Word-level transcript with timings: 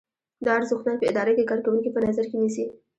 دا 0.45 0.51
ارزښتونه 0.59 0.95
په 0.99 1.05
اداره 1.11 1.31
کې 1.37 1.49
کارکوونکي 1.51 1.89
په 1.91 1.99
نظر 2.07 2.25
کې 2.29 2.37
نیسي. 2.41 2.65